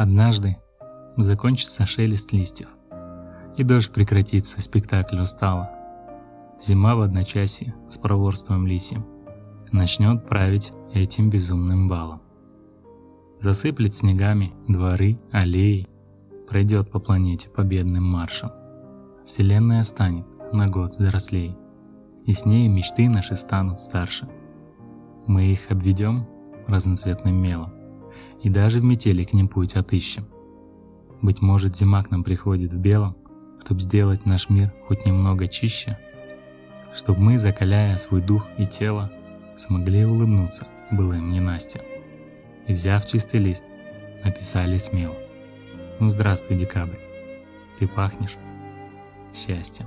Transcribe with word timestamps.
Однажды 0.00 0.56
закончится 1.18 1.84
шелест 1.84 2.32
листьев, 2.32 2.68
и 3.58 3.62
дождь 3.62 3.92
прекратится, 3.92 4.62
спектакль 4.62 5.20
устала. 5.20 5.72
Зима 6.58 6.94
в 6.94 7.02
одночасье 7.02 7.74
с 7.86 7.98
проворством 7.98 8.66
лисьем 8.66 9.04
начнет 9.72 10.26
править 10.26 10.72
этим 10.94 11.28
безумным 11.28 11.86
балом. 11.86 12.22
Засыплет 13.40 13.92
снегами 13.92 14.54
дворы, 14.68 15.20
аллеи, 15.32 15.86
пройдет 16.48 16.90
по 16.90 16.98
планете 16.98 17.50
победным 17.50 18.04
маршем. 18.04 18.52
Вселенная 19.26 19.84
станет 19.84 20.24
на 20.50 20.68
год 20.68 20.94
взрослей, 20.94 21.58
и 22.24 22.32
с 22.32 22.46
ней 22.46 22.68
мечты 22.68 23.06
наши 23.10 23.36
станут 23.36 23.78
старше. 23.78 24.30
Мы 25.26 25.52
их 25.52 25.70
обведем 25.70 26.26
разноцветным 26.66 27.34
мелом, 27.34 27.74
и 28.42 28.48
даже 28.48 28.80
в 28.80 28.84
метели 28.84 29.24
к 29.24 29.32
ним 29.32 29.48
путь 29.48 29.74
отыщем. 29.74 30.26
Быть 31.22 31.42
может, 31.42 31.76
зима 31.76 32.02
к 32.02 32.10
нам 32.10 32.24
приходит 32.24 32.72
в 32.72 32.78
белом, 32.78 33.16
чтобы 33.62 33.80
сделать 33.80 34.26
наш 34.26 34.48
мир 34.48 34.72
хоть 34.88 35.04
немного 35.04 35.48
чище, 35.48 35.98
чтобы 36.94 37.20
мы, 37.20 37.38
закаляя 37.38 37.96
свой 37.98 38.22
дух 38.22 38.48
и 38.58 38.66
тело, 38.66 39.12
смогли 39.56 40.04
улыбнуться 40.04 40.66
былым 40.90 41.30
ненастьем. 41.30 41.82
И 42.66 42.72
взяв 42.72 43.06
чистый 43.06 43.40
лист, 43.40 43.64
написали 44.24 44.78
смело. 44.78 45.16
Ну 45.98 46.08
здравствуй, 46.08 46.56
декабрь, 46.56 46.98
ты 47.78 47.86
пахнешь 47.86 48.36
счастьем. 49.34 49.86